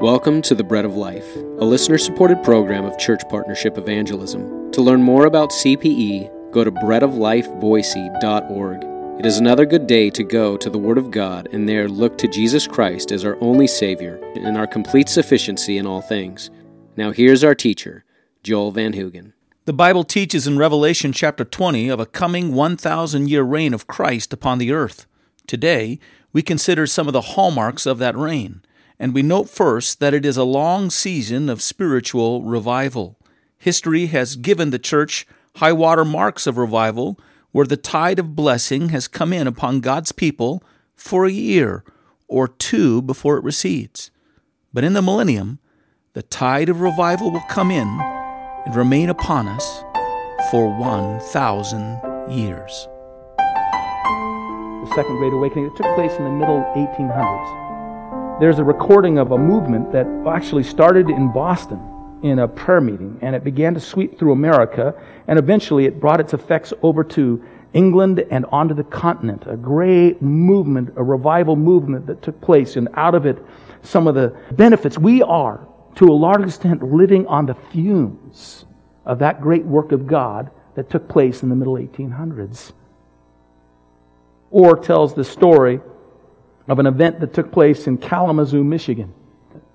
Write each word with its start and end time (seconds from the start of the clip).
Welcome 0.00 0.40
to 0.42 0.54
the 0.54 0.62
Bread 0.64 0.84
of 0.86 0.96
Life, 0.96 1.36
a 1.36 1.66
listener 1.66 1.98
supported 1.98 2.42
program 2.42 2.86
of 2.86 2.96
Church 2.96 3.20
Partnership 3.28 3.76
Evangelism. 3.76 4.72
To 4.72 4.80
learn 4.80 5.02
more 5.02 5.26
about 5.26 5.50
CPE, 5.50 6.52
go 6.52 6.64
to 6.64 6.72
breadoflifeboise.org. 6.72 9.20
It 9.20 9.26
is 9.26 9.36
another 9.36 9.66
good 9.66 9.86
day 9.86 10.08
to 10.08 10.24
go 10.24 10.56
to 10.56 10.70
the 10.70 10.78
Word 10.78 10.96
of 10.96 11.10
God 11.10 11.50
and 11.52 11.68
there 11.68 11.86
look 11.86 12.16
to 12.16 12.28
Jesus 12.28 12.66
Christ 12.66 13.12
as 13.12 13.26
our 13.26 13.36
only 13.42 13.66
Savior 13.66 14.16
and 14.36 14.56
our 14.56 14.66
complete 14.66 15.10
sufficiency 15.10 15.76
in 15.76 15.86
all 15.86 16.00
things. 16.00 16.48
Now, 16.96 17.10
here's 17.10 17.44
our 17.44 17.54
teacher, 17.54 18.06
Joel 18.42 18.70
Van 18.70 18.94
Hoogen. 18.94 19.34
The 19.66 19.74
Bible 19.74 20.04
teaches 20.04 20.46
in 20.46 20.56
Revelation 20.56 21.12
chapter 21.12 21.44
20 21.44 21.90
of 21.90 22.00
a 22.00 22.06
coming 22.06 22.54
1,000 22.54 23.28
year 23.28 23.42
reign 23.42 23.74
of 23.74 23.86
Christ 23.86 24.32
upon 24.32 24.56
the 24.56 24.72
earth. 24.72 25.06
Today, 25.46 25.98
we 26.32 26.40
consider 26.40 26.86
some 26.86 27.06
of 27.06 27.12
the 27.12 27.20
hallmarks 27.20 27.84
of 27.84 27.98
that 27.98 28.16
reign, 28.16 28.62
and 29.00 29.14
we 29.14 29.22
note 29.22 29.48
first 29.48 29.98
that 29.98 30.12
it 30.12 30.26
is 30.26 30.36
a 30.36 30.44
long 30.44 30.90
season 30.90 31.48
of 31.48 31.62
spiritual 31.62 32.42
revival. 32.42 33.16
History 33.56 34.06
has 34.06 34.36
given 34.36 34.68
the 34.70 34.78
church 34.78 35.26
high 35.56 35.72
water 35.72 36.04
marks 36.04 36.46
of 36.46 36.58
revival 36.58 37.18
where 37.50 37.64
the 37.64 37.78
tide 37.78 38.18
of 38.18 38.36
blessing 38.36 38.90
has 38.90 39.08
come 39.08 39.32
in 39.32 39.46
upon 39.46 39.80
God's 39.80 40.12
people 40.12 40.62
for 40.94 41.24
a 41.24 41.32
year 41.32 41.82
or 42.28 42.46
two 42.46 43.00
before 43.00 43.38
it 43.38 43.42
recedes. 43.42 44.10
But 44.70 44.84
in 44.84 44.92
the 44.92 45.02
millennium, 45.02 45.60
the 46.12 46.22
tide 46.22 46.68
of 46.68 46.82
revival 46.82 47.30
will 47.30 47.44
come 47.48 47.70
in 47.70 47.88
and 48.66 48.76
remain 48.76 49.08
upon 49.08 49.48
us 49.48 49.82
for 50.50 50.68
1,000 50.78 52.30
years. 52.30 52.86
The 53.38 54.92
Second 54.94 55.16
Great 55.16 55.32
Awakening 55.32 55.70
that 55.70 55.76
took 55.76 55.94
place 55.94 56.12
in 56.12 56.24
the 56.24 56.30
middle 56.30 56.62
1800s. 56.76 57.69
There's 58.40 58.58
a 58.58 58.64
recording 58.64 59.18
of 59.18 59.32
a 59.32 59.36
movement 59.36 59.92
that 59.92 60.06
actually 60.26 60.62
started 60.62 61.10
in 61.10 61.30
Boston 61.30 61.78
in 62.22 62.38
a 62.38 62.48
prayer 62.48 62.80
meeting, 62.80 63.18
and 63.20 63.36
it 63.36 63.44
began 63.44 63.74
to 63.74 63.80
sweep 63.80 64.18
through 64.18 64.32
America, 64.32 64.94
and 65.28 65.38
eventually 65.38 65.84
it 65.84 66.00
brought 66.00 66.20
its 66.20 66.32
effects 66.32 66.72
over 66.82 67.04
to 67.04 67.44
England 67.74 68.24
and 68.30 68.46
onto 68.46 68.72
the 68.72 68.84
continent. 68.84 69.42
A 69.46 69.58
great 69.58 70.22
movement, 70.22 70.94
a 70.96 71.02
revival 71.02 71.54
movement 71.54 72.06
that 72.06 72.22
took 72.22 72.40
place, 72.40 72.76
and 72.76 72.88
out 72.94 73.14
of 73.14 73.26
it, 73.26 73.36
some 73.82 74.06
of 74.06 74.14
the 74.14 74.34
benefits. 74.52 74.96
We 74.96 75.20
are, 75.20 75.60
to 75.96 76.06
a 76.06 76.16
large 76.16 76.42
extent, 76.42 76.82
living 76.82 77.26
on 77.26 77.44
the 77.44 77.54
fumes 77.54 78.64
of 79.04 79.18
that 79.18 79.42
great 79.42 79.66
work 79.66 79.92
of 79.92 80.06
God 80.06 80.50
that 80.76 80.88
took 80.88 81.06
place 81.08 81.42
in 81.42 81.50
the 81.50 81.56
middle 81.56 81.74
1800s. 81.74 82.72
Orr 84.50 84.76
tells 84.76 85.12
the 85.12 85.24
story 85.24 85.82
of 86.68 86.78
an 86.78 86.86
event 86.86 87.20
that 87.20 87.34
took 87.34 87.50
place 87.50 87.86
in 87.86 87.98
Kalamazoo, 87.98 88.62
Michigan 88.62 89.12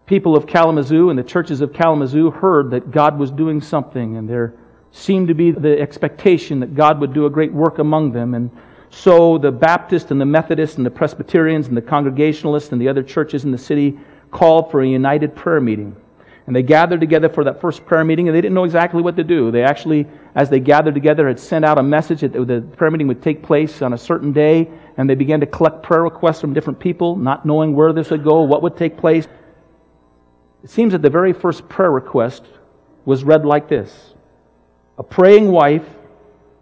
people 0.06 0.36
of 0.36 0.46
Kalamazoo 0.46 1.10
and 1.10 1.18
the 1.18 1.24
churches 1.24 1.62
of 1.62 1.74
Kalamazoo 1.74 2.32
heard 2.32 2.72
that 2.72 2.92
God 2.92 3.18
was 3.18 3.32
doing 3.32 3.62
something, 3.62 4.18
and 4.18 4.30
there 4.30 4.54
seemed 4.92 5.28
to 5.28 5.34
be 5.34 5.52
the 5.52 5.80
expectation 5.80 6.60
that 6.60 6.76
God 6.76 7.00
would 7.00 7.14
do 7.14 7.26
a 7.26 7.30
great 7.30 7.52
work 7.52 7.80
among 7.80 8.12
them. 8.12 8.34
And 8.34 8.50
so 8.90 9.38
the 9.38 9.52
Baptists 9.52 10.12
and 10.12 10.22
the 10.22 10.26
Methodists 10.26 10.78
and 10.78 10.86
the 10.86 10.92
Presbyterians 10.92 11.68
and 11.68 11.76
the 11.76 11.82
Congregationalists 11.82 12.72
and 12.72 12.80
the 12.80 12.88
other 12.88 13.04
churches 13.04 13.44
in 13.44 13.52
the 13.52 13.58
city 13.58 13.98
called 14.32 14.72
for 14.72 14.82
a 14.82 14.88
united 14.88 15.36
prayer 15.36 15.60
meeting. 15.60 15.96
And 16.48 16.56
they 16.56 16.62
gathered 16.62 17.00
together 17.00 17.28
for 17.28 17.44
that 17.46 17.60
first 17.60 17.86
prayer 17.86 18.04
meeting, 18.04 18.28
and 18.28 18.36
they 18.36 18.42
didn't 18.42 18.54
know 18.54 18.66
exactly 18.66 19.02
what 19.02 19.16
to 19.16 19.24
do. 19.24 19.50
They 19.50 19.64
actually, 19.64 20.06
as 20.36 20.50
they 20.50 20.60
gathered 20.60 20.94
together, 20.94 21.28
had 21.28 21.40
sent 21.40 21.66
out 21.66 21.80
a 21.80 21.84
message 21.84 22.22
that 22.22 22.34
the 22.34 22.62
prayer 22.78 22.92
meeting 22.92 23.08
would 23.08 23.24
take 23.24 23.42
place 23.42 23.82
on 23.82 23.94
a 23.94 23.98
certain 23.98 24.32
day, 24.32 24.70
and 24.98 25.10
they 25.10 25.16
began 25.16 25.40
to 25.40 25.48
collect 25.48 25.82
prayer 25.82 26.04
requests 26.04 26.42
from 26.42 26.54
different 26.54 26.80
people, 26.80 27.16
not 27.16 27.46
knowing 27.46 27.76
where 27.76 27.94
this 27.94 28.12
would 28.12 28.24
go, 28.24 28.44
what 28.44 28.62
would 28.62 28.78
take 28.78 28.96
place. 28.96 29.28
It 30.64 30.70
seems 30.70 30.92
that 30.94 31.02
the 31.02 31.10
very 31.10 31.34
first 31.34 31.68
prayer 31.68 31.92
request 31.92 32.44
was 33.06 33.24
read 33.24 33.46
like 33.46 33.68
this 33.68 34.14
A 35.00 35.04
praying 35.04 35.52
wife 35.52 35.86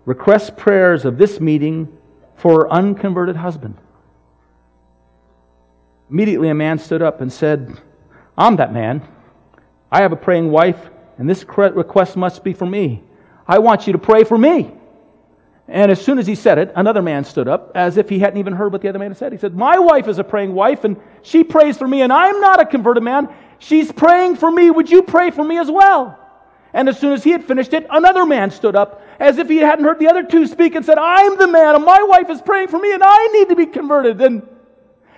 requests 0.06 0.50
prayers 0.50 1.04
of 1.04 1.18
this 1.18 1.40
meeting 1.40 1.98
for 2.36 2.62
her 2.62 2.72
unconverted 2.72 3.36
husband. 3.36 3.78
Immediately, 6.10 6.50
a 6.50 6.54
man 6.54 6.80
stood 6.80 7.02
up 7.02 7.22
and 7.22 7.32
said, 7.32 7.82
I'm 8.38 8.58
that 8.58 8.74
man. 8.74 9.08
I 9.94 10.02
have 10.02 10.12
a 10.12 10.16
praying 10.16 10.50
wife, 10.50 10.90
and 11.20 11.30
this 11.30 11.46
request 11.48 12.18
must 12.18 12.44
be 12.44 12.54
for 12.54 12.66
me. 12.66 13.04
I 13.48 13.60
want 13.60 13.86
you 13.86 13.94
to 13.94 14.00
pray 14.00 14.24
for 14.24 14.36
me. 14.36 14.72
And 15.68 15.92
as 15.92 16.04
soon 16.04 16.18
as 16.18 16.26
he 16.26 16.34
said 16.34 16.58
it, 16.58 16.74
another 16.76 17.04
man 17.04 17.24
stood 17.24 17.48
up 17.48 17.72
as 17.76 17.98
if 17.98 18.10
he 18.10 18.18
hadn't 18.18 18.40
even 18.40 18.54
heard 18.54 18.72
what 18.72 18.82
the 18.82 18.90
other 18.90 18.98
man 18.98 19.12
had 19.12 19.18
said. 19.18 19.32
He 19.32 19.38
said, 19.38 19.54
My 19.54 19.78
wife 19.78 20.08
is 20.08 20.18
a 20.18 20.24
praying 20.24 20.56
wife, 20.56 20.84
and 20.84 20.98
she 21.22 21.44
prays 21.44 21.78
for 21.78 21.88
me, 21.88 22.02
and 22.02 22.12
I'm 22.12 22.42
not 22.42 22.60
a 22.60 22.66
converted 22.66 23.04
man. 23.04 23.30
She's 23.60 23.92
praying 23.92 24.38
for 24.38 24.50
me. 24.50 24.72
Would 24.72 24.90
you 24.90 25.04
pray 25.04 25.30
for 25.30 25.44
me 25.44 25.60
as 25.60 25.70
well? 25.70 26.20
And 26.74 26.90
as 26.90 27.00
soon 27.00 27.14
as 27.14 27.24
he 27.24 27.30
had 27.30 27.46
finished 27.46 27.74
it, 27.74 27.86
another 27.92 28.26
man 28.26 28.50
stood 28.50 28.76
up 28.76 29.04
as 29.20 29.38
if 29.38 29.48
he 29.48 29.58
hadn't 29.58 29.86
heard 29.86 30.00
the 30.00 30.08
other 30.08 30.24
two 30.24 30.48
speak 30.48 30.74
and 30.74 30.84
said, 30.84 30.98
I'm 30.98 31.38
the 31.38 31.46
man, 31.46 31.76
and 31.76 31.86
my 31.86 32.02
wife 32.02 32.32
is 32.32 32.42
praying 32.42 32.70
for 32.70 32.80
me, 32.80 32.96
and 32.96 33.04
I 33.06 33.28
need 33.28 33.50
to 33.50 33.56
be 33.56 33.68
converted. 33.68 34.20
And 34.22 34.42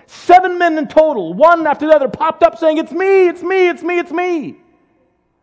seven 0.04 0.58
men 0.58 0.76
in 0.76 0.86
total, 0.86 1.32
one 1.32 1.66
after 1.66 1.86
the 1.86 1.94
other, 1.94 2.08
popped 2.08 2.42
up 2.42 2.58
saying, 2.58 2.76
It's 2.76 2.92
me, 2.92 3.26
it's 3.26 3.42
me, 3.42 3.68
it's 3.70 3.82
me, 3.82 3.98
it's 3.98 4.12
me. 4.12 4.56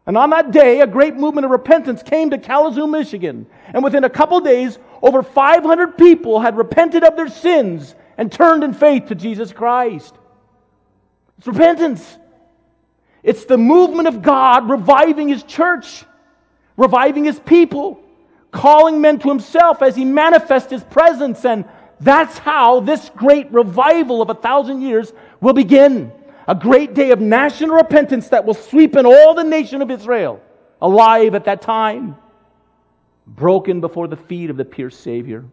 And 0.06 0.18
on 0.18 0.32
that 0.32 0.52
day, 0.52 0.82
a 0.82 0.88
great 0.88 1.16
movement 1.16 1.46
of 1.46 1.52
repentance 1.52 2.04
came 2.04 2.30
to 2.32 2.38
Kalamazoo, 2.38 2.88
Michigan. 2.88 3.46
And 3.68 3.84
within 3.84 4.04
a 4.04 4.10
couple 4.10 4.40
days, 4.42 4.78
over 5.02 5.24
500 5.24 5.98
people 5.98 6.42
had 6.42 6.58
repented 6.58 7.04
of 7.04 7.16
their 7.16 7.30
sins 7.30 7.96
and 8.18 8.32
turned 8.32 8.64
in 8.64 8.74
faith 8.74 9.08
to 9.08 9.16
Jesus 9.16 9.54
Christ. 9.54 10.14
It's 11.38 11.48
repentance. 11.48 12.18
It's 13.24 13.46
the 13.46 13.58
movement 13.58 14.10
of 14.10 14.22
God 14.22 14.70
reviving 14.70 15.30
His 15.30 15.44
church, 15.44 16.04
reviving 16.76 17.24
His 17.24 17.40
people, 17.40 18.04
calling 18.52 19.00
men 19.00 19.20
to 19.20 19.30
Himself 19.30 19.82
as 19.82 19.96
He 19.96 20.04
manifests 20.04 20.70
His 20.72 20.84
presence. 20.84 21.46
And 21.46 21.64
that's 22.02 22.38
how 22.38 22.82
this 22.82 23.10
great 23.16 23.50
revival 23.54 24.22
of 24.22 24.30
a 24.30 24.36
thousand 24.36 24.82
years 24.82 25.14
will 25.40 25.54
begin. 25.54 26.12
A 26.48 26.56
great 26.56 26.94
day 26.94 27.12
of 27.12 27.22
national 27.22 27.76
repentance 27.76 28.30
that 28.30 28.46
will 28.46 28.54
sweep 28.54 28.96
in 28.96 29.06
all 29.06 29.34
the 29.34 29.44
nation 29.44 29.82
of 29.82 29.90
Israel, 29.90 30.42
alive 30.82 31.36
at 31.36 31.46
that 31.46 31.62
time, 31.62 32.18
broken 33.26 33.80
before 33.80 34.08
the 34.08 34.18
feet 34.18 34.50
of 34.50 34.58
the 34.58 34.66
pierced 34.66 35.02
Savior. 35.02 35.46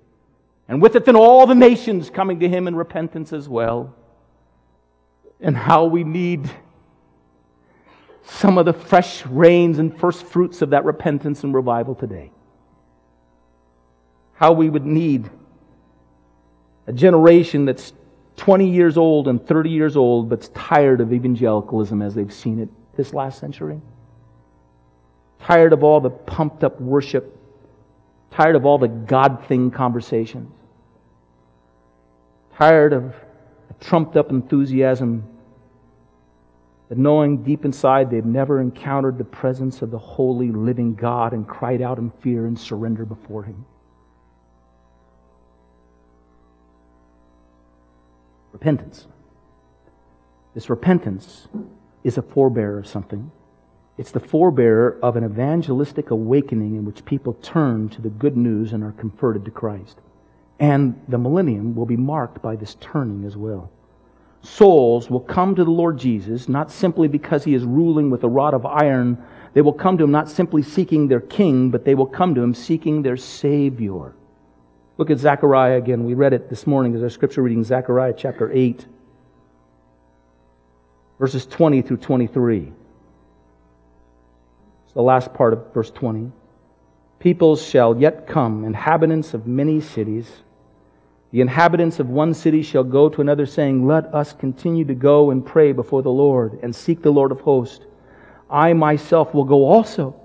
And 0.68 0.82
with 0.82 0.96
it, 0.96 1.04
then 1.04 1.16
all 1.16 1.46
the 1.46 1.54
nations 1.54 2.10
coming 2.10 2.40
to 2.40 2.48
Him 2.48 2.66
in 2.66 2.74
repentance 2.74 3.32
as 3.32 3.48
well. 3.48 3.94
And 5.40 5.56
how 5.56 5.84
we 5.84 6.04
need 6.04 6.50
some 8.24 8.58
of 8.58 8.66
the 8.66 8.72
fresh 8.72 9.24
rains 9.26 9.78
and 9.78 9.98
first 9.98 10.24
fruits 10.24 10.62
of 10.62 10.70
that 10.70 10.84
repentance 10.84 11.42
and 11.44 11.54
revival 11.54 11.94
today. 11.94 12.30
How 14.34 14.52
we 14.52 14.68
would 14.68 14.86
need 14.86 15.30
a 16.86 16.92
generation 16.92 17.64
that's 17.64 17.92
20 18.40 18.70
years 18.70 18.96
old 18.96 19.28
and 19.28 19.46
30 19.46 19.68
years 19.68 19.98
old 19.98 20.30
but's 20.30 20.48
tired 20.54 21.02
of 21.02 21.12
evangelicalism 21.12 22.00
as 22.00 22.14
they've 22.14 22.32
seen 22.32 22.58
it 22.58 22.70
this 22.96 23.12
last 23.12 23.38
century. 23.38 23.78
Tired 25.42 25.74
of 25.74 25.84
all 25.84 26.00
the 26.00 26.08
pumped 26.08 26.64
up 26.64 26.80
worship. 26.80 27.36
Tired 28.30 28.56
of 28.56 28.64
all 28.64 28.78
the 28.78 28.88
God 28.88 29.44
thing 29.46 29.70
conversations. 29.70 30.50
Tired 32.56 32.94
of 32.94 33.14
trumped 33.78 34.16
up 34.16 34.30
enthusiasm 34.30 35.22
that 36.88 36.96
knowing 36.96 37.42
deep 37.42 37.66
inside 37.66 38.10
they've 38.10 38.24
never 38.24 38.58
encountered 38.58 39.18
the 39.18 39.24
presence 39.24 39.82
of 39.82 39.90
the 39.90 39.98
holy, 39.98 40.50
living 40.50 40.94
God 40.94 41.34
and 41.34 41.46
cried 41.46 41.82
out 41.82 41.98
in 41.98 42.10
fear 42.22 42.46
and 42.46 42.58
surrender 42.58 43.04
before 43.04 43.42
Him. 43.42 43.66
Repentance. 48.52 49.06
This 50.54 50.68
repentance 50.68 51.48
is 52.02 52.18
a 52.18 52.22
forebearer 52.22 52.78
of 52.78 52.86
something. 52.86 53.30
It's 53.96 54.10
the 54.10 54.20
forebearer 54.20 54.98
of 55.02 55.16
an 55.16 55.24
evangelistic 55.24 56.10
awakening 56.10 56.74
in 56.74 56.84
which 56.84 57.04
people 57.04 57.34
turn 57.34 57.88
to 57.90 58.02
the 58.02 58.08
good 58.08 58.36
news 58.36 58.72
and 58.72 58.82
are 58.82 58.92
converted 58.92 59.44
to 59.44 59.50
Christ. 59.50 59.98
And 60.58 61.00
the 61.08 61.18
millennium 61.18 61.74
will 61.74 61.86
be 61.86 61.96
marked 61.96 62.42
by 62.42 62.56
this 62.56 62.76
turning 62.80 63.24
as 63.24 63.36
well 63.36 63.70
souls 64.42 65.10
will 65.10 65.20
come 65.20 65.54
to 65.54 65.64
the 65.64 65.70
Lord 65.70 65.98
Jesus, 65.98 66.48
not 66.48 66.70
simply 66.70 67.08
because 67.08 67.44
he 67.44 67.54
is 67.54 67.64
ruling 67.64 68.10
with 68.10 68.24
a 68.24 68.28
rod 68.28 68.54
of 68.54 68.64
iron. 68.64 69.22
They 69.52 69.62
will 69.62 69.72
come 69.72 69.98
to 69.98 70.04
him 70.04 70.10
not 70.10 70.30
simply 70.30 70.62
seeking 70.62 71.08
their 71.08 71.20
king, 71.20 71.70
but 71.70 71.84
they 71.84 71.94
will 71.94 72.06
come 72.06 72.34
to 72.34 72.42
him 72.42 72.54
seeking 72.54 73.02
their 73.02 73.16
Savior. 73.16 74.14
Look 75.00 75.08
at 75.08 75.18
Zechariah 75.18 75.78
again. 75.78 76.04
We 76.04 76.12
read 76.12 76.34
it 76.34 76.50
this 76.50 76.66
morning 76.66 76.94
as 76.94 77.02
our 77.02 77.08
scripture 77.08 77.40
reading, 77.40 77.64
Zechariah 77.64 78.12
chapter 78.14 78.52
8, 78.52 78.84
verses 81.18 81.46
20 81.46 81.80
through 81.80 81.96
23. 81.96 82.70
It's 84.84 84.92
the 84.92 85.00
last 85.00 85.32
part 85.32 85.54
of 85.54 85.72
verse 85.72 85.90
20. 85.90 86.30
Peoples 87.18 87.66
shall 87.66 87.96
yet 87.96 88.26
come, 88.26 88.62
inhabitants 88.66 89.32
of 89.32 89.46
many 89.46 89.80
cities 89.80 90.30
The 91.32 91.40
inhabitants 91.40 91.98
of 91.98 92.10
one 92.10 92.34
city 92.34 92.60
shall 92.60 92.84
go 92.84 93.08
to 93.08 93.22
another, 93.22 93.46
saying, 93.46 93.86
Let 93.86 94.14
us 94.14 94.34
continue 94.34 94.84
to 94.84 94.94
go 94.94 95.30
and 95.30 95.46
pray 95.46 95.72
before 95.72 96.02
the 96.02 96.10
Lord 96.10 96.58
and 96.62 96.76
seek 96.76 97.00
the 97.00 97.10
Lord 97.10 97.32
of 97.32 97.40
hosts. 97.40 97.86
I 98.50 98.74
myself 98.74 99.32
will 99.32 99.44
go 99.44 99.64
also. 99.64 100.19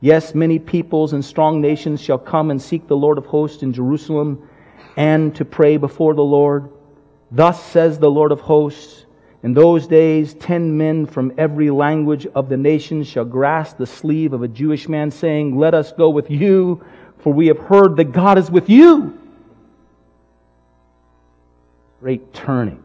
Yes, 0.00 0.34
many 0.34 0.58
peoples 0.58 1.12
and 1.12 1.24
strong 1.24 1.60
nations 1.60 2.00
shall 2.00 2.18
come 2.18 2.50
and 2.50 2.62
seek 2.62 2.86
the 2.86 2.96
Lord 2.96 3.18
of 3.18 3.26
hosts 3.26 3.62
in 3.62 3.72
Jerusalem 3.72 4.48
and 4.96 5.34
to 5.36 5.44
pray 5.44 5.76
before 5.76 6.14
the 6.14 6.22
Lord. 6.22 6.70
Thus 7.30 7.62
says 7.62 7.98
the 7.98 8.10
Lord 8.10 8.32
of 8.32 8.40
hosts 8.40 9.06
In 9.42 9.54
those 9.54 9.86
days, 9.86 10.34
ten 10.34 10.76
men 10.76 11.06
from 11.06 11.32
every 11.36 11.70
language 11.70 12.26
of 12.26 12.48
the 12.48 12.56
nations 12.56 13.08
shall 13.08 13.24
grasp 13.24 13.76
the 13.76 13.86
sleeve 13.86 14.32
of 14.32 14.42
a 14.42 14.48
Jewish 14.48 14.88
man, 14.88 15.10
saying, 15.10 15.56
Let 15.56 15.74
us 15.74 15.92
go 15.92 16.10
with 16.10 16.30
you, 16.30 16.84
for 17.18 17.32
we 17.32 17.48
have 17.48 17.58
heard 17.58 17.96
that 17.96 18.12
God 18.12 18.38
is 18.38 18.50
with 18.50 18.68
you. 18.68 19.18
Great 22.00 22.32
turning. 22.32 22.82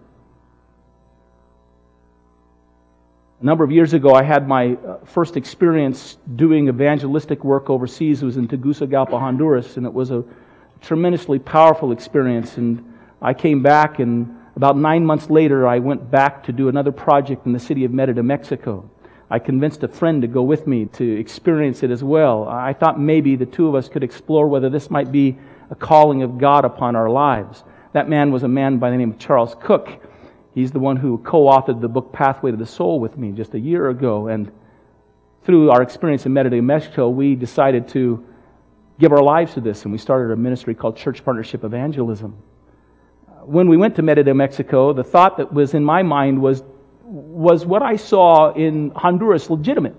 A 3.43 3.45
number 3.45 3.65
of 3.65 3.73
years 3.73 3.91
ago, 3.91 4.13
I 4.13 4.23
had 4.23 4.47
my 4.47 4.75
uh, 4.75 5.03
first 5.03 5.35
experience 5.35 6.17
doing 6.37 6.69
evangelistic 6.69 7.43
work 7.43 7.69
overseas. 7.69 8.21
It 8.21 8.25
was 8.25 8.37
in 8.37 8.47
Tegucigalpa, 8.47 9.19
Honduras, 9.19 9.75
and 9.75 9.85
it 9.85 9.93
was 9.93 10.11
a 10.11 10.23
tremendously 10.79 11.39
powerful 11.39 11.91
experience. 11.91 12.55
And 12.55 12.93
I 13.21 13.33
came 13.33 13.61
back, 13.61 13.99
and 13.99 14.33
about 14.55 14.77
nine 14.77 15.05
months 15.05 15.29
later, 15.29 15.67
I 15.67 15.79
went 15.79 16.09
back 16.09 16.41
to 16.45 16.53
do 16.53 16.69
another 16.69 16.93
project 16.93 17.45
in 17.45 17.51
the 17.51 17.59
city 17.59 17.83
of 17.83 17.91
Merida, 17.91 18.23
Mexico. 18.23 18.89
I 19.29 19.39
convinced 19.39 19.83
a 19.83 19.89
friend 19.89 20.21
to 20.21 20.27
go 20.29 20.41
with 20.41 20.65
me 20.65 20.85
to 20.93 21.19
experience 21.19 21.83
it 21.83 21.91
as 21.91 22.01
well. 22.01 22.47
I 22.47 22.71
thought 22.71 22.97
maybe 22.97 23.35
the 23.35 23.45
two 23.45 23.67
of 23.67 23.75
us 23.75 23.89
could 23.89 24.05
explore 24.05 24.47
whether 24.47 24.69
this 24.69 24.89
might 24.89 25.11
be 25.11 25.37
a 25.69 25.75
calling 25.75 26.23
of 26.23 26.37
God 26.37 26.63
upon 26.63 26.95
our 26.95 27.09
lives. 27.09 27.65
That 27.91 28.07
man 28.07 28.31
was 28.31 28.43
a 28.43 28.47
man 28.47 28.77
by 28.77 28.89
the 28.89 28.95
name 28.95 29.11
of 29.11 29.19
Charles 29.19 29.53
Cook. 29.59 30.01
He's 30.53 30.71
the 30.71 30.79
one 30.79 30.97
who 30.97 31.17
co 31.19 31.45
authored 31.45 31.81
the 31.81 31.87
book 31.87 32.13
Pathway 32.13 32.51
to 32.51 32.57
the 32.57 32.65
Soul 32.65 32.99
with 32.99 33.17
me 33.17 33.31
just 33.31 33.53
a 33.53 33.59
year 33.59 33.89
ago. 33.89 34.27
And 34.27 34.51
through 35.43 35.71
our 35.71 35.81
experience 35.81 36.25
in 36.25 36.33
Merida, 36.33 36.61
Mexico, 36.61 37.09
we 37.09 37.35
decided 37.35 37.87
to 37.89 38.23
give 38.99 39.11
our 39.11 39.23
lives 39.23 39.55
to 39.55 39.61
this, 39.61 39.83
and 39.83 39.91
we 39.91 39.97
started 39.97 40.31
a 40.31 40.35
ministry 40.35 40.75
called 40.75 40.95
Church 40.95 41.25
Partnership 41.25 41.63
Evangelism. 41.63 42.37
Uh, 43.27 43.45
when 43.45 43.67
we 43.67 43.77
went 43.77 43.95
to 43.95 44.01
Merida, 44.01 44.33
Mexico, 44.33 44.93
the 44.93 45.03
thought 45.03 45.37
that 45.37 45.51
was 45.51 45.73
in 45.73 45.83
my 45.83 46.03
mind 46.03 46.41
was 46.41 46.63
was 47.05 47.65
what 47.65 47.83
I 47.83 47.97
saw 47.97 48.53
in 48.53 48.91
Honduras 48.91 49.49
legitimate? 49.49 49.95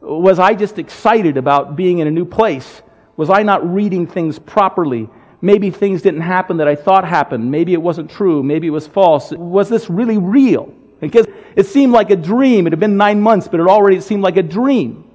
Was 0.00 0.38
I 0.38 0.54
just 0.54 0.78
excited 0.78 1.36
about 1.36 1.76
being 1.76 1.98
in 2.00 2.08
a 2.08 2.10
new 2.10 2.24
place? 2.24 2.82
Was 3.16 3.30
I 3.30 3.42
not 3.42 3.72
reading 3.72 4.06
things 4.06 4.38
properly? 4.38 5.08
Maybe 5.46 5.70
things 5.70 6.02
didn't 6.02 6.22
happen 6.22 6.56
that 6.56 6.66
I 6.66 6.74
thought 6.74 7.04
happened. 7.06 7.48
Maybe 7.52 7.72
it 7.72 7.80
wasn't 7.80 8.10
true. 8.10 8.42
Maybe 8.42 8.66
it 8.66 8.70
was 8.70 8.88
false. 8.88 9.30
Was 9.30 9.68
this 9.68 9.88
really 9.88 10.18
real? 10.18 10.74
Because 10.98 11.26
it 11.54 11.66
seemed 11.66 11.92
like 11.92 12.10
a 12.10 12.16
dream. 12.16 12.66
It 12.66 12.72
had 12.72 12.80
been 12.80 12.96
nine 12.96 13.20
months, 13.20 13.46
but 13.46 13.60
it 13.60 13.68
already 13.68 14.00
seemed 14.00 14.24
like 14.24 14.36
a 14.36 14.42
dream. 14.42 15.08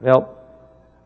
Well, 0.00 0.34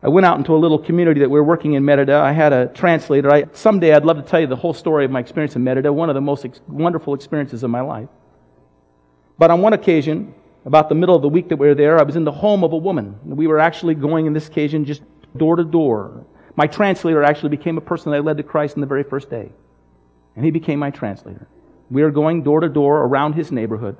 I 0.01 0.07
went 0.07 0.25
out 0.25 0.37
into 0.37 0.55
a 0.55 0.59
little 0.63 0.79
community 0.79 1.19
that 1.19 1.29
we 1.29 1.37
were 1.37 1.43
working 1.43 1.73
in 1.73 1.83
Merida. 1.83 2.15
I 2.15 2.31
had 2.31 2.53
a 2.53 2.67
translator. 2.67 3.29
I, 3.29 3.43
someday 3.51 3.91
I'd 3.93 4.05
love 4.05 4.15
to 4.15 4.23
tell 4.23 4.39
you 4.39 4.47
the 4.47 4.55
whole 4.55 4.73
story 4.73 5.03
of 5.03 5.11
my 5.11 5.19
experience 5.19 5.57
in 5.57 5.63
Merida, 5.65 5.91
one 5.91 6.09
of 6.09 6.15
the 6.15 6.21
most 6.21 6.45
ex- 6.45 6.61
wonderful 6.69 7.13
experiences 7.13 7.61
of 7.61 7.71
my 7.71 7.81
life. 7.81 8.07
But 9.37 9.51
on 9.51 9.61
one 9.61 9.73
occasion, 9.73 10.33
about 10.63 10.87
the 10.87 10.95
middle 10.95 11.17
of 11.17 11.21
the 11.21 11.29
week 11.29 11.49
that 11.49 11.57
we 11.57 11.67
were 11.67 11.75
there, 11.75 11.99
I 11.99 12.03
was 12.03 12.15
in 12.15 12.23
the 12.23 12.31
home 12.31 12.63
of 12.63 12.71
a 12.71 12.77
woman. 12.77 13.19
We 13.25 13.47
were 13.47 13.59
actually 13.59 13.95
going 13.95 14.27
in 14.27 14.33
this 14.33 14.47
occasion 14.47 14.85
just 14.85 15.01
door 15.35 15.57
to 15.57 15.65
door, 15.65 16.25
my 16.55 16.67
translator 16.67 17.23
actually 17.23 17.49
became 17.49 17.77
a 17.77 17.81
person 17.81 18.11
that 18.11 18.17
I 18.17 18.19
led 18.19 18.37
to 18.37 18.43
Christ 18.43 18.75
in 18.75 18.81
the 18.81 18.87
very 18.87 19.03
first 19.03 19.29
day. 19.29 19.51
And 20.35 20.45
he 20.45 20.51
became 20.51 20.79
my 20.79 20.91
translator. 20.91 21.47
We 21.89 22.03
were 22.03 22.11
going 22.11 22.43
door 22.43 22.61
to 22.61 22.69
door 22.69 23.01
around 23.01 23.33
his 23.33 23.51
neighborhood. 23.51 23.97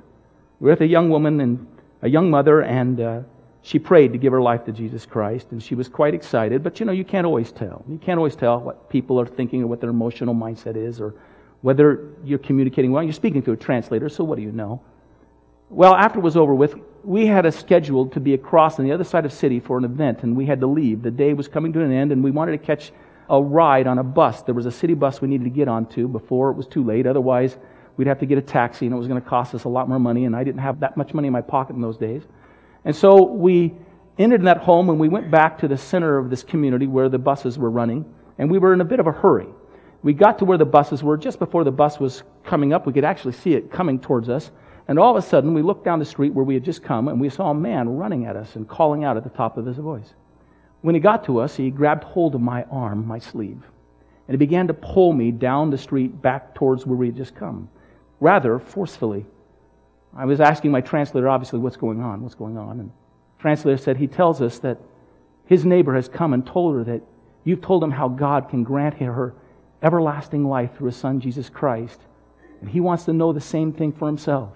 With 0.60 0.80
a 0.80 0.86
young 0.86 1.10
woman 1.10 1.40
and 1.40 1.66
a 2.02 2.08
young 2.08 2.30
mother, 2.30 2.62
and 2.62 3.00
uh, 3.00 3.20
she 3.62 3.78
prayed 3.78 4.12
to 4.12 4.18
give 4.18 4.32
her 4.32 4.40
life 4.40 4.64
to 4.64 4.72
Jesus 4.72 5.06
Christ, 5.06 5.48
and 5.50 5.62
she 5.62 5.74
was 5.74 5.88
quite 5.88 6.14
excited. 6.14 6.62
But 6.62 6.80
you 6.80 6.86
know, 6.86 6.92
you 6.92 7.04
can't 7.04 7.26
always 7.26 7.52
tell. 7.52 7.84
You 7.88 7.98
can't 7.98 8.18
always 8.18 8.36
tell 8.36 8.60
what 8.60 8.88
people 8.88 9.20
are 9.20 9.26
thinking 9.26 9.62
or 9.62 9.66
what 9.66 9.80
their 9.80 9.90
emotional 9.90 10.34
mindset 10.34 10.76
is 10.76 11.00
or 11.00 11.14
whether 11.62 12.08
you're 12.24 12.38
communicating 12.38 12.92
well. 12.92 13.02
You're 13.02 13.12
speaking 13.12 13.42
to 13.42 13.52
a 13.52 13.56
translator, 13.56 14.08
so 14.08 14.24
what 14.24 14.36
do 14.36 14.42
you 14.42 14.52
know? 14.52 14.80
Well, 15.70 15.94
after 15.94 16.18
it 16.18 16.22
was 16.22 16.36
over 16.36 16.54
with, 16.54 16.74
we 17.04 17.26
had 17.26 17.46
a 17.46 17.52
schedule 17.52 18.06
to 18.08 18.20
be 18.20 18.34
across 18.34 18.78
on 18.78 18.84
the 18.84 18.92
other 18.92 19.04
side 19.04 19.24
of 19.24 19.32
city 19.32 19.60
for 19.60 19.78
an 19.78 19.84
event, 19.84 20.22
and 20.22 20.36
we 20.36 20.46
had 20.46 20.60
to 20.60 20.66
leave. 20.66 21.02
The 21.02 21.10
day 21.10 21.32
was 21.32 21.48
coming 21.48 21.72
to 21.72 21.82
an 21.82 21.92
end, 21.92 22.12
and 22.12 22.22
we 22.22 22.30
wanted 22.30 22.52
to 22.52 22.58
catch 22.58 22.92
a 23.28 23.40
ride 23.40 23.86
on 23.86 23.98
a 23.98 24.04
bus. 24.04 24.42
There 24.42 24.54
was 24.54 24.66
a 24.66 24.70
city 24.70 24.94
bus 24.94 25.20
we 25.20 25.28
needed 25.28 25.44
to 25.44 25.50
get 25.50 25.68
onto 25.68 26.06
before 26.06 26.50
it 26.50 26.56
was 26.56 26.66
too 26.66 26.84
late. 26.84 27.06
Otherwise, 27.06 27.56
we'd 27.96 28.06
have 28.06 28.20
to 28.20 28.26
get 28.26 28.38
a 28.38 28.42
taxi, 28.42 28.86
and 28.86 28.94
it 28.94 28.98
was 28.98 29.08
going 29.08 29.20
to 29.20 29.28
cost 29.28 29.54
us 29.54 29.64
a 29.64 29.68
lot 29.68 29.88
more 29.88 29.98
money, 29.98 30.24
and 30.26 30.36
I 30.36 30.44
didn't 30.44 30.60
have 30.60 30.80
that 30.80 30.96
much 30.96 31.14
money 31.14 31.26
in 31.26 31.32
my 31.32 31.40
pocket 31.40 31.74
in 31.74 31.82
those 31.82 31.96
days. 31.96 32.22
And 32.84 32.94
so 32.94 33.24
we 33.24 33.74
entered 34.18 34.40
in 34.40 34.44
that 34.44 34.58
home, 34.58 34.90
and 34.90 35.00
we 35.00 35.08
went 35.08 35.30
back 35.30 35.58
to 35.58 35.68
the 35.68 35.76
center 35.76 36.18
of 36.18 36.30
this 36.30 36.42
community 36.42 36.86
where 36.86 37.08
the 37.08 37.18
buses 37.18 37.58
were 37.58 37.70
running, 37.70 38.04
and 38.38 38.50
we 38.50 38.58
were 38.58 38.72
in 38.72 38.80
a 38.80 38.84
bit 38.84 39.00
of 39.00 39.06
a 39.06 39.12
hurry. 39.12 39.48
We 40.02 40.12
got 40.12 40.38
to 40.40 40.44
where 40.44 40.58
the 40.58 40.64
buses 40.64 41.02
were 41.02 41.16
just 41.16 41.38
before 41.38 41.64
the 41.64 41.70
bus 41.70 42.00
was 42.00 42.22
coming 42.44 42.72
up. 42.72 42.86
We 42.86 42.92
could 42.92 43.04
actually 43.04 43.34
see 43.34 43.54
it 43.54 43.70
coming 43.70 44.00
towards 44.00 44.28
us. 44.28 44.50
And 44.88 44.98
all 44.98 45.16
of 45.16 45.22
a 45.22 45.26
sudden, 45.26 45.54
we 45.54 45.62
looked 45.62 45.84
down 45.84 45.98
the 45.98 46.04
street 46.04 46.34
where 46.34 46.44
we 46.44 46.54
had 46.54 46.64
just 46.64 46.82
come, 46.82 47.08
and 47.08 47.20
we 47.20 47.28
saw 47.28 47.50
a 47.50 47.54
man 47.54 47.88
running 47.88 48.26
at 48.26 48.36
us 48.36 48.56
and 48.56 48.68
calling 48.68 49.04
out 49.04 49.16
at 49.16 49.24
the 49.24 49.30
top 49.30 49.56
of 49.56 49.66
his 49.66 49.78
voice. 49.78 50.14
When 50.80 50.94
he 50.94 51.00
got 51.00 51.24
to 51.26 51.38
us, 51.38 51.56
he 51.56 51.70
grabbed 51.70 52.02
hold 52.02 52.34
of 52.34 52.40
my 52.40 52.64
arm, 52.64 53.06
my 53.06 53.20
sleeve, 53.20 53.62
and 54.26 54.34
he 54.34 54.36
began 54.36 54.66
to 54.66 54.74
pull 54.74 55.12
me 55.12 55.30
down 55.30 55.70
the 55.70 55.78
street 55.78 56.20
back 56.20 56.54
towards 56.54 56.84
where 56.84 56.96
we 56.96 57.06
had 57.06 57.16
just 57.16 57.36
come, 57.36 57.68
rather 58.18 58.58
forcefully. 58.58 59.24
I 60.14 60.24
was 60.24 60.40
asking 60.40 60.72
my 60.72 60.80
translator, 60.80 61.28
obviously, 61.28 61.60
what's 61.60 61.76
going 61.76 62.02
on? 62.02 62.22
What's 62.22 62.34
going 62.34 62.58
on? 62.58 62.80
And 62.80 62.90
the 62.90 63.40
translator 63.40 63.78
said, 63.78 63.96
He 63.96 64.08
tells 64.08 64.42
us 64.42 64.58
that 64.58 64.78
his 65.46 65.64
neighbor 65.64 65.94
has 65.94 66.08
come 66.08 66.32
and 66.32 66.46
told 66.46 66.74
her 66.74 66.84
that 66.84 67.02
you've 67.44 67.62
told 67.62 67.82
him 67.82 67.92
how 67.92 68.08
God 68.08 68.48
can 68.48 68.64
grant 68.64 68.96
her 68.96 69.34
everlasting 69.82 70.44
life 70.44 70.76
through 70.76 70.86
his 70.86 70.96
son, 70.96 71.20
Jesus 71.20 71.48
Christ. 71.48 72.00
And 72.60 72.70
he 72.70 72.80
wants 72.80 73.04
to 73.04 73.12
know 73.12 73.32
the 73.32 73.40
same 73.40 73.72
thing 73.72 73.92
for 73.92 74.06
himself. 74.06 74.52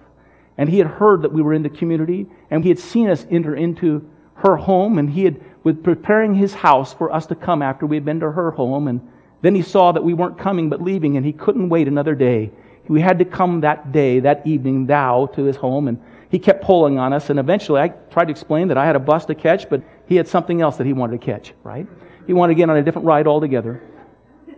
And 0.57 0.69
he 0.69 0.79
had 0.79 0.87
heard 0.87 1.21
that 1.21 1.31
we 1.31 1.41
were 1.41 1.53
in 1.53 1.63
the 1.63 1.69
community, 1.69 2.27
and 2.49 2.63
he 2.63 2.69
had 2.69 2.79
seen 2.79 3.09
us 3.09 3.25
enter 3.29 3.55
into 3.55 4.09
her 4.35 4.55
home, 4.55 4.97
and 4.97 5.09
he 5.09 5.25
had 5.25 5.39
was 5.63 5.75
preparing 5.83 6.33
his 6.33 6.53
house 6.53 6.93
for 6.93 7.11
us 7.11 7.25
to 7.25 7.35
come 7.35 7.61
after 7.61 7.85
we 7.85 7.97
had 7.97 8.05
been 8.05 8.21
to 8.21 8.31
her 8.31 8.51
home. 8.51 8.87
And 8.87 9.01
then 9.41 9.53
he 9.53 9.61
saw 9.61 9.91
that 9.91 10.03
we 10.03 10.13
weren't 10.13 10.37
coming 10.37 10.69
but 10.69 10.81
leaving, 10.81 11.17
and 11.17 11.25
he 11.25 11.33
couldn't 11.33 11.67
wait 11.67 11.89
another 11.89 12.15
day. 12.15 12.51
We 12.87 13.01
had 13.01 13.19
to 13.19 13.25
come 13.25 13.61
that 13.61 13.91
day, 13.91 14.21
that 14.21 14.47
evening, 14.47 14.85
thou, 14.85 15.25
to 15.35 15.43
his 15.43 15.57
home, 15.57 15.89
and 15.89 16.01
he 16.29 16.39
kept 16.39 16.63
pulling 16.63 16.97
on 16.97 17.11
us. 17.11 17.29
And 17.29 17.37
eventually, 17.37 17.81
I 17.81 17.89
tried 17.89 18.25
to 18.25 18.31
explain 18.31 18.69
that 18.69 18.77
I 18.77 18.85
had 18.85 18.95
a 18.95 18.99
bus 18.99 19.25
to 19.25 19.35
catch, 19.35 19.69
but 19.69 19.81
he 20.07 20.15
had 20.15 20.27
something 20.27 20.61
else 20.61 20.77
that 20.77 20.87
he 20.87 20.93
wanted 20.93 21.19
to 21.19 21.25
catch, 21.25 21.53
right? 21.63 21.85
He 22.25 22.31
wanted 22.31 22.53
to 22.53 22.57
get 22.57 22.69
on 22.69 22.77
a 22.77 22.81
different 22.81 23.05
ride 23.05 23.27
altogether. 23.27 23.81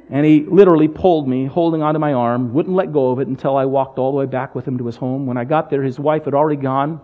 And 0.09 0.25
he 0.25 0.41
literally 0.41 0.87
pulled 0.87 1.27
me, 1.27 1.45
holding 1.45 1.83
onto 1.83 1.99
my 1.99 2.13
arm, 2.13 2.51
wouldn't 2.53 2.75
let 2.75 2.91
go 2.91 3.11
of 3.11 3.19
it 3.19 3.27
until 3.27 3.55
I 3.55 3.65
walked 3.65 3.99
all 3.99 4.11
the 4.11 4.17
way 4.17 4.25
back 4.25 4.55
with 4.55 4.67
him 4.67 4.79
to 4.79 4.85
his 4.87 4.95
home. 4.95 5.27
When 5.27 5.37
I 5.37 5.43
got 5.43 5.69
there, 5.69 5.83
his 5.83 5.99
wife 5.99 6.25
had 6.25 6.33
already 6.33 6.59
gone 6.59 6.99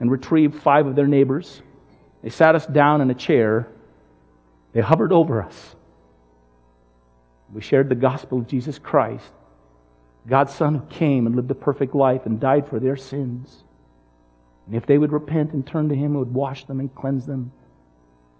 and 0.00 0.10
retrieved 0.10 0.54
five 0.62 0.86
of 0.86 0.96
their 0.96 1.06
neighbors. 1.06 1.60
They 2.22 2.30
sat 2.30 2.54
us 2.54 2.66
down 2.66 3.02
in 3.02 3.10
a 3.10 3.14
chair. 3.14 3.68
They 4.72 4.80
hovered 4.80 5.12
over 5.12 5.42
us. 5.42 5.76
We 7.52 7.60
shared 7.60 7.90
the 7.90 7.94
gospel 7.94 8.38
of 8.38 8.48
Jesus 8.48 8.78
Christ, 8.78 9.32
God's 10.26 10.52
Son 10.54 10.74
who 10.74 10.86
came 10.86 11.26
and 11.26 11.36
lived 11.36 11.50
a 11.50 11.54
perfect 11.54 11.94
life 11.94 12.26
and 12.26 12.40
died 12.40 12.66
for 12.66 12.80
their 12.80 12.96
sins. 12.96 13.64
And 14.66 14.74
if 14.74 14.86
they 14.86 14.98
would 14.98 15.12
repent 15.12 15.52
and 15.52 15.64
turn 15.64 15.88
to 15.90 15.94
Him, 15.94 16.12
He 16.12 16.18
would 16.18 16.34
wash 16.34 16.64
them 16.64 16.80
and 16.80 16.92
cleanse 16.92 17.26
them 17.26 17.52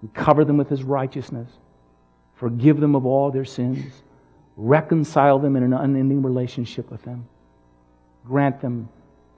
and 0.00 0.12
cover 0.12 0.44
them 0.44 0.56
with 0.56 0.68
His 0.68 0.82
righteousness, 0.82 1.48
forgive 2.34 2.80
them 2.80 2.96
of 2.96 3.06
all 3.06 3.30
their 3.30 3.44
sins 3.44 4.02
reconcile 4.56 5.38
them 5.38 5.54
in 5.56 5.62
an 5.62 5.72
unending 5.72 6.22
relationship 6.22 6.90
with 6.90 7.02
them, 7.02 7.28
grant 8.24 8.60
them 8.60 8.88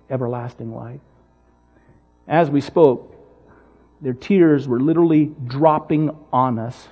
everlasting 0.08 0.74
life. 0.74 1.00
As 2.26 2.50
we 2.50 2.60
spoke, 2.60 3.14
their 4.00 4.12
tears 4.12 4.68
were 4.68 4.80
literally 4.80 5.32
dropping 5.46 6.16
on 6.32 6.58
us. 6.58 6.88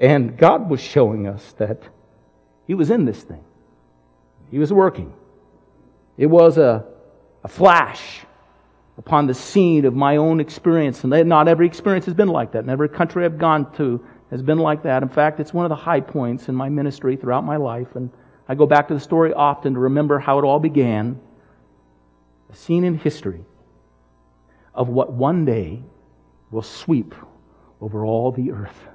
And 0.00 0.36
God 0.36 0.68
was 0.68 0.80
showing 0.80 1.26
us 1.28 1.52
that 1.58 1.82
He 2.66 2.74
was 2.74 2.90
in 2.90 3.04
this 3.04 3.22
thing. 3.22 3.44
He 4.50 4.58
was 4.58 4.72
working. 4.72 5.12
It 6.16 6.26
was 6.26 6.58
a, 6.58 6.84
a 7.44 7.48
flash 7.48 8.22
upon 8.98 9.26
the 9.26 9.34
scene 9.34 9.84
of 9.84 9.94
my 9.94 10.16
own 10.16 10.40
experience. 10.40 11.04
And 11.04 11.28
not 11.28 11.48
every 11.48 11.66
experience 11.66 12.04
has 12.06 12.14
been 12.14 12.28
like 12.28 12.52
that. 12.52 12.60
And 12.60 12.70
every 12.70 12.88
country 12.88 13.24
I've 13.24 13.38
gone 13.38 13.72
to 13.74 14.04
has 14.30 14.42
been 14.42 14.58
like 14.58 14.82
that. 14.82 15.02
In 15.02 15.08
fact, 15.08 15.40
it's 15.40 15.52
one 15.52 15.64
of 15.64 15.70
the 15.70 15.76
high 15.76 16.00
points 16.00 16.48
in 16.48 16.54
my 16.54 16.68
ministry 16.68 17.16
throughout 17.16 17.44
my 17.44 17.56
life. 17.56 17.96
And 17.96 18.10
I 18.48 18.54
go 18.54 18.66
back 18.66 18.88
to 18.88 18.94
the 18.94 19.00
story 19.00 19.32
often 19.32 19.74
to 19.74 19.80
remember 19.80 20.18
how 20.18 20.38
it 20.38 20.44
all 20.44 20.60
began. 20.60 21.20
A 22.52 22.56
scene 22.56 22.84
in 22.84 22.98
history 22.98 23.44
of 24.74 24.88
what 24.88 25.12
one 25.12 25.44
day 25.44 25.82
will 26.50 26.62
sweep 26.62 27.14
over 27.80 28.04
all 28.04 28.32
the 28.32 28.52
earth. 28.52 28.88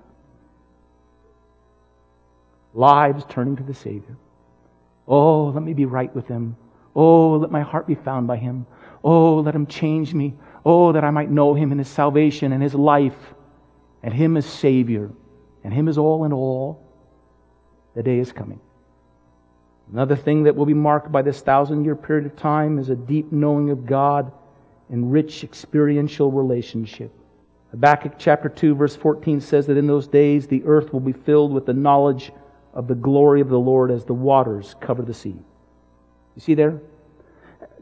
lives 2.75 3.23
turning 3.29 3.55
to 3.55 3.63
the 3.63 3.73
Savior. 3.73 4.17
Oh, 5.07 5.45
let 5.45 5.63
me 5.63 5.73
be 5.73 5.85
right 5.85 6.13
with 6.13 6.27
Him. 6.27 6.57
Oh, 6.95 7.37
let 7.37 7.51
my 7.51 7.61
heart 7.61 7.87
be 7.87 7.95
found 7.95 8.27
by 8.27 8.37
Him. 8.37 8.67
Oh, 9.05 9.35
let 9.35 9.53
Him 9.53 9.67
change 9.67 10.15
me. 10.15 10.33
Oh, 10.65 10.91
that 10.91 11.03
I 11.03 11.11
might 11.11 11.29
know 11.29 11.53
Him 11.53 11.71
in 11.71 11.77
His 11.77 11.87
salvation 11.87 12.51
and 12.51 12.61
His 12.61 12.73
life 12.73 13.35
and 14.01 14.11
Him 14.11 14.35
as 14.35 14.47
Savior 14.47 15.11
and 15.63 15.71
Him 15.71 15.87
as 15.87 15.99
all 15.99 16.25
in 16.25 16.33
all. 16.33 16.81
The 17.93 18.01
day 18.01 18.17
is 18.17 18.31
coming. 18.31 18.59
Another 19.93 20.15
thing 20.15 20.43
that 20.43 20.55
will 20.55 20.65
be 20.65 20.73
marked 20.73 21.11
by 21.11 21.21
this 21.21 21.41
thousand 21.41 21.85
year 21.85 21.95
period 21.95 22.25
of 22.25 22.35
time 22.35 22.79
is 22.79 22.89
a 22.89 22.95
deep 22.95 23.31
knowing 23.31 23.69
of 23.69 23.85
God 23.85 24.31
and 24.89 25.11
rich 25.11 25.43
experiential 25.43 26.31
relationship. 26.31 27.11
Habakkuk 27.69 28.13
chapter 28.17 28.49
2, 28.49 28.73
verse 28.73 28.95
14 28.95 29.39
says 29.39 29.67
that 29.67 29.77
in 29.77 29.85
those 29.85 30.07
days 30.07 30.47
the 30.47 30.63
earth 30.65 30.91
will 30.91 30.99
be 30.99 31.11
filled 31.11 31.53
with 31.53 31.67
the 31.67 31.73
knowledge 31.73 32.31
of 32.73 32.87
the 32.87 32.95
glory 32.95 33.39
of 33.39 33.49
the 33.49 33.59
Lord 33.59 33.91
as 33.91 34.03
the 34.03 34.13
waters 34.13 34.75
cover 34.79 35.03
the 35.03 35.13
sea. 35.13 35.37
You 36.35 36.41
see 36.41 36.55
there? 36.55 36.79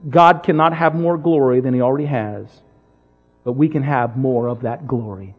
God 0.09 0.43
cannot 0.43 0.73
have 0.73 0.95
more 0.95 1.17
glory 1.17 1.61
than 1.61 1.73
he 1.73 1.81
already 1.81 2.05
has, 2.05 2.47
but 3.43 3.53
we 3.53 3.69
can 3.69 3.83
have 3.83 4.17
more 4.17 4.47
of 4.47 4.61
that 4.61 4.87
glory. 4.87 5.35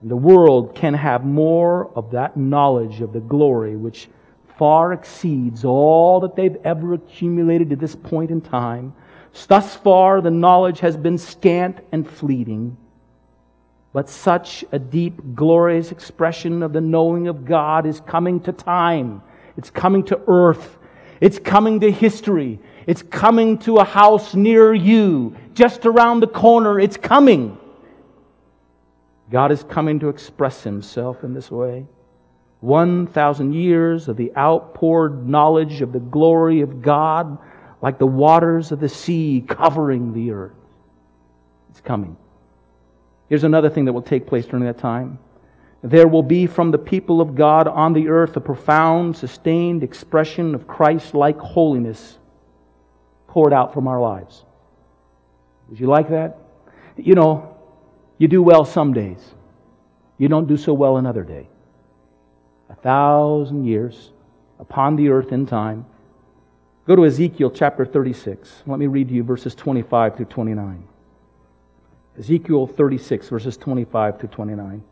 And 0.00 0.10
the 0.10 0.16
world 0.16 0.74
can 0.74 0.94
have 0.94 1.24
more 1.24 1.90
of 1.96 2.10
that 2.10 2.36
knowledge 2.36 3.00
of 3.00 3.12
the 3.12 3.20
glory 3.20 3.76
which 3.76 4.08
far 4.58 4.92
exceeds 4.92 5.64
all 5.64 6.20
that 6.20 6.36
they've 6.36 6.58
ever 6.64 6.94
accumulated 6.94 7.70
to 7.70 7.76
this 7.76 7.94
point 7.94 8.30
in 8.30 8.40
time. 8.40 8.94
Thus 9.48 9.74
far, 9.76 10.20
the 10.20 10.30
knowledge 10.30 10.80
has 10.80 10.96
been 10.96 11.18
scant 11.18 11.78
and 11.90 12.08
fleeting. 12.08 12.76
But 13.92 14.08
such 14.08 14.64
a 14.72 14.78
deep, 14.78 15.34
glorious 15.34 15.92
expression 15.92 16.62
of 16.62 16.72
the 16.72 16.80
knowing 16.80 17.28
of 17.28 17.44
God 17.44 17.86
is 17.86 18.00
coming 18.00 18.40
to 18.40 18.52
time. 18.52 19.22
It's 19.56 19.70
coming 19.70 20.02
to 20.04 20.20
earth. 20.26 20.78
It's 21.22 21.38
coming 21.38 21.78
to 21.80 21.90
history. 21.92 22.58
It's 22.84 23.00
coming 23.00 23.58
to 23.58 23.76
a 23.76 23.84
house 23.84 24.34
near 24.34 24.74
you, 24.74 25.36
just 25.54 25.86
around 25.86 26.18
the 26.18 26.26
corner. 26.26 26.80
It's 26.80 26.96
coming. 26.96 27.56
God 29.30 29.52
is 29.52 29.62
coming 29.62 30.00
to 30.00 30.08
express 30.08 30.64
himself 30.64 31.22
in 31.22 31.32
this 31.32 31.48
way. 31.48 31.86
1,000 32.58 33.52
years 33.52 34.08
of 34.08 34.16
the 34.16 34.32
outpoured 34.36 35.28
knowledge 35.28 35.80
of 35.80 35.92
the 35.92 36.00
glory 36.00 36.60
of 36.60 36.82
God, 36.82 37.38
like 37.80 38.00
the 38.00 38.06
waters 38.06 38.72
of 38.72 38.80
the 38.80 38.88
sea 38.88 39.44
covering 39.46 40.12
the 40.12 40.32
earth. 40.32 40.56
It's 41.70 41.80
coming. 41.80 42.16
Here's 43.28 43.44
another 43.44 43.70
thing 43.70 43.84
that 43.84 43.92
will 43.92 44.02
take 44.02 44.26
place 44.26 44.44
during 44.44 44.64
that 44.64 44.78
time. 44.78 45.20
There 45.82 46.06
will 46.06 46.22
be 46.22 46.46
from 46.46 46.70
the 46.70 46.78
people 46.78 47.20
of 47.20 47.34
God 47.34 47.66
on 47.66 47.92
the 47.92 48.08
earth 48.08 48.36
a 48.36 48.40
profound, 48.40 49.16
sustained 49.16 49.82
expression 49.82 50.54
of 50.54 50.66
Christ 50.66 51.14
like 51.14 51.38
holiness 51.38 52.18
poured 53.26 53.52
out 53.52 53.74
from 53.74 53.88
our 53.88 54.00
lives. 54.00 54.44
Would 55.68 55.80
you 55.80 55.86
like 55.86 56.10
that? 56.10 56.38
You 56.96 57.14
know, 57.14 57.56
you 58.18 58.28
do 58.28 58.42
well 58.42 58.64
some 58.64 58.92
days, 58.92 59.34
you 60.18 60.28
don't 60.28 60.46
do 60.46 60.56
so 60.56 60.72
well 60.72 60.98
another 60.98 61.24
day 61.24 61.48
a 62.72 62.74
thousand 62.76 63.64
years 63.64 64.10
upon 64.58 64.96
the 64.96 65.10
earth 65.10 65.30
in 65.30 65.46
time. 65.46 65.84
Go 66.86 66.96
to 66.96 67.04
Ezekiel 67.04 67.50
chapter 67.50 67.84
36. 67.84 68.62
Let 68.66 68.78
me 68.78 68.86
read 68.86 69.08
to 69.08 69.14
you 69.14 69.22
verses 69.22 69.54
25 69.54 70.16
through 70.16 70.26
29. 70.26 70.88
Ezekiel 72.18 72.66
36, 72.66 73.28
verses 73.28 73.56
25 73.56 74.18
through 74.18 74.28
29. 74.30 74.82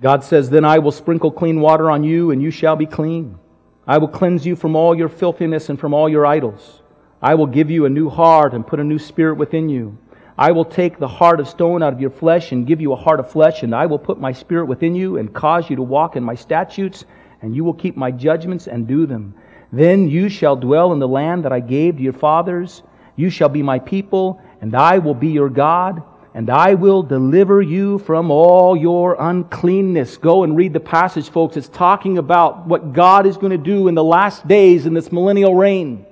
God 0.00 0.24
says, 0.24 0.50
Then 0.50 0.64
I 0.64 0.78
will 0.78 0.92
sprinkle 0.92 1.30
clean 1.30 1.60
water 1.60 1.90
on 1.90 2.04
you, 2.04 2.30
and 2.30 2.42
you 2.42 2.50
shall 2.50 2.76
be 2.76 2.86
clean. 2.86 3.38
I 3.86 3.98
will 3.98 4.08
cleanse 4.08 4.46
you 4.46 4.56
from 4.56 4.76
all 4.76 4.94
your 4.94 5.08
filthiness 5.08 5.68
and 5.68 5.78
from 5.78 5.92
all 5.94 6.08
your 6.08 6.26
idols. 6.26 6.82
I 7.20 7.34
will 7.34 7.46
give 7.46 7.70
you 7.70 7.84
a 7.84 7.90
new 7.90 8.08
heart 8.08 8.52
and 8.52 8.66
put 8.66 8.80
a 8.80 8.84
new 8.84 8.98
spirit 8.98 9.36
within 9.36 9.68
you. 9.68 9.96
I 10.36 10.50
will 10.52 10.64
take 10.64 10.98
the 10.98 11.08
heart 11.08 11.38
of 11.38 11.48
stone 11.48 11.82
out 11.82 11.92
of 11.92 12.00
your 12.00 12.10
flesh 12.10 12.50
and 12.50 12.66
give 12.66 12.80
you 12.80 12.92
a 12.92 12.96
heart 12.96 13.20
of 13.20 13.30
flesh, 13.30 13.62
and 13.62 13.74
I 13.74 13.86
will 13.86 13.98
put 13.98 14.18
my 14.18 14.32
spirit 14.32 14.66
within 14.66 14.94
you 14.94 15.16
and 15.18 15.32
cause 15.32 15.70
you 15.70 15.76
to 15.76 15.82
walk 15.82 16.16
in 16.16 16.24
my 16.24 16.34
statutes, 16.34 17.04
and 17.40 17.54
you 17.54 17.62
will 17.62 17.74
keep 17.74 17.96
my 17.96 18.10
judgments 18.10 18.66
and 18.66 18.88
do 18.88 19.06
them. 19.06 19.34
Then 19.72 20.08
you 20.08 20.28
shall 20.28 20.56
dwell 20.56 20.92
in 20.92 20.98
the 20.98 21.08
land 21.08 21.44
that 21.44 21.52
I 21.52 21.60
gave 21.60 21.96
to 21.96 22.02
your 22.02 22.12
fathers. 22.12 22.82
You 23.16 23.30
shall 23.30 23.48
be 23.48 23.62
my 23.62 23.78
people, 23.78 24.40
and 24.60 24.74
I 24.74 24.98
will 24.98 25.14
be 25.14 25.28
your 25.28 25.48
God, 25.48 26.02
and 26.34 26.50
I 26.50 26.74
will 26.74 27.04
deliver 27.04 27.62
you 27.62 28.00
from 28.00 28.32
all 28.32 28.76
your 28.76 29.16
uncleanness. 29.20 30.16
Go 30.16 30.42
and 30.42 30.56
read 30.56 30.72
the 30.72 30.80
passage, 30.80 31.30
folks. 31.30 31.56
It's 31.56 31.68
talking 31.68 32.18
about 32.18 32.66
what 32.66 32.92
God 32.92 33.24
is 33.24 33.36
going 33.36 33.52
to 33.52 33.56
do 33.56 33.86
in 33.86 33.94
the 33.94 34.02
last 34.02 34.46
days 34.48 34.84
in 34.84 34.94
this 34.94 35.12
millennial 35.12 35.54
reign. 35.54 36.04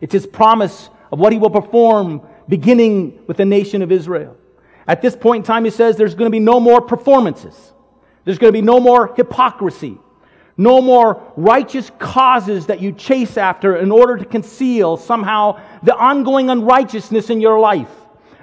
It's 0.00 0.14
his 0.14 0.26
promise 0.26 0.88
of 1.12 1.18
what 1.18 1.32
he 1.32 1.38
will 1.38 1.50
perform 1.50 2.22
beginning 2.48 3.22
with 3.26 3.36
the 3.36 3.44
nation 3.44 3.82
of 3.82 3.92
Israel. 3.92 4.38
At 4.88 5.02
this 5.02 5.14
point 5.14 5.42
in 5.42 5.46
time, 5.46 5.66
he 5.66 5.70
says 5.70 5.96
there's 5.96 6.14
going 6.14 6.30
to 6.30 6.34
be 6.34 6.40
no 6.40 6.58
more 6.58 6.80
performances. 6.80 7.72
There's 8.24 8.38
going 8.38 8.52
to 8.52 8.58
be 8.58 8.64
no 8.64 8.80
more 8.80 9.14
hypocrisy. 9.14 9.98
No 10.56 10.80
more 10.80 11.22
righteous 11.36 11.90
causes 11.98 12.66
that 12.66 12.80
you 12.80 12.92
chase 12.92 13.36
after 13.36 13.76
in 13.76 13.90
order 13.90 14.16
to 14.16 14.24
conceal 14.24 14.96
somehow 14.96 15.60
the 15.82 15.94
ongoing 15.94 16.48
unrighteousness 16.48 17.28
in 17.28 17.42
your 17.42 17.60
life. 17.60 17.90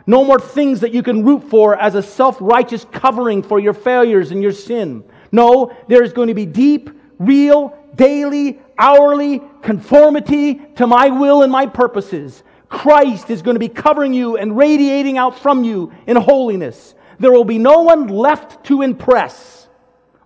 No 0.06 0.24
more 0.24 0.40
things 0.40 0.82
that 0.82 0.94
you 0.94 1.02
can 1.02 1.24
root 1.24 1.44
for 1.50 1.80
as 1.80 1.96
a 1.96 2.04
self 2.04 2.38
righteous 2.40 2.86
covering 2.92 3.42
for 3.42 3.60
your 3.60 3.74
failures 3.74 4.32
and 4.32 4.42
your 4.42 4.52
sin. 4.52 5.04
No, 5.32 5.76
there 5.88 6.04
is 6.04 6.14
going 6.14 6.28
to 6.28 6.34
be 6.34 6.46
deep, 6.46 6.90
real, 7.20 7.78
daily, 7.96 8.60
hourly 8.78 9.42
conformity 9.62 10.56
to 10.76 10.88
my 10.88 11.10
will 11.10 11.44
and 11.44 11.52
my 11.52 11.66
purposes. 11.66 12.44
Christ 12.68 13.30
is 13.30 13.42
going 13.42 13.56
to 13.56 13.60
be 13.60 13.70
covering 13.70 14.14
you 14.14 14.38
and 14.38 14.58
radiating 14.58 15.18
out 15.18 15.40
from 15.40 15.64
you 15.64 15.94
in 16.08 16.18
holiness. 16.18 16.96
There 17.20 17.32
will 17.32 17.46
be 17.46 17.60
no 17.60 17.82
one 17.82 18.08
left 18.08 18.66
to 18.66 18.82
impress. 18.82 19.68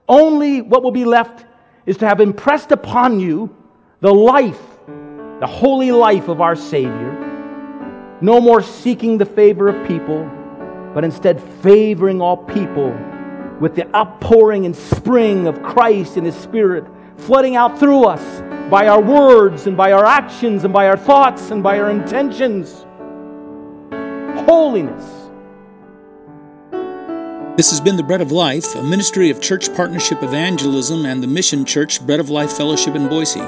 Only 0.07 0.61
what 0.61 0.81
will 0.81 0.91
be 0.91 1.05
left 1.05 1.45
is 1.85 1.97
to 1.97 2.07
have 2.07 2.21
impressed 2.21 2.71
upon 2.71 3.19
you 3.19 3.55
the 3.99 4.13
life, 4.13 4.61
the 5.39 5.47
holy 5.47 5.91
life 5.91 6.29
of 6.29 6.41
our 6.41 6.55
Savior. 6.55 7.26
No 8.19 8.41
more 8.41 8.61
seeking 8.61 9.17
the 9.17 9.25
favor 9.25 9.67
of 9.67 9.87
people, 9.87 10.29
but 10.93 11.03
instead 11.03 11.41
favoring 11.61 12.21
all 12.21 12.37
people 12.37 12.89
with 13.59 13.75
the 13.75 13.95
outpouring 13.95 14.65
and 14.65 14.75
spring 14.75 15.47
of 15.47 15.61
Christ 15.61 16.17
and 16.17 16.25
His 16.25 16.35
Spirit 16.35 16.85
flooding 17.17 17.55
out 17.55 17.79
through 17.79 18.05
us 18.05 18.41
by 18.69 18.87
our 18.87 19.01
words 19.01 19.67
and 19.67 19.77
by 19.77 19.91
our 19.91 20.05
actions 20.05 20.63
and 20.63 20.73
by 20.73 20.87
our 20.87 20.97
thoughts 20.97 21.51
and 21.51 21.63
by 21.63 21.79
our 21.79 21.89
intentions. 21.89 22.85
Holiness. 24.47 25.03
This 27.57 27.71
has 27.71 27.81
been 27.81 27.97
the 27.97 28.03
Bread 28.03 28.21
of 28.21 28.31
Life, 28.31 28.75
a 28.75 28.83
ministry 28.83 29.31
of 29.31 29.41
Church 29.41 29.73
Partnership 29.73 30.21
Evangelism 30.21 31.05
and 31.05 31.23
the 31.23 31.27
Mission 31.27 31.65
Church 31.65 32.05
Bread 32.05 32.19
of 32.19 32.29
Life 32.29 32.53
Fellowship 32.53 32.95
in 32.95 33.07
Boise. 33.07 33.43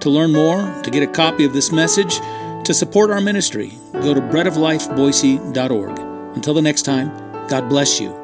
To 0.00 0.10
learn 0.10 0.32
more, 0.32 0.82
to 0.82 0.90
get 0.90 1.04
a 1.04 1.06
copy 1.06 1.44
of 1.44 1.52
this 1.52 1.70
message, 1.70 2.18
to 2.64 2.74
support 2.74 3.10
our 3.10 3.20
ministry, 3.20 3.72
go 3.92 4.14
to 4.14 4.20
breadoflifeboise.org. 4.20 5.98
Until 6.36 6.54
the 6.54 6.62
next 6.62 6.82
time, 6.82 7.08
God 7.48 7.68
bless 7.68 8.00
you. 8.00 8.21